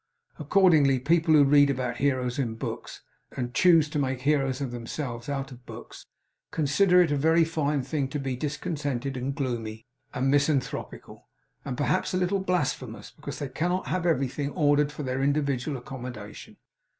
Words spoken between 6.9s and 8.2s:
it a very fine thing to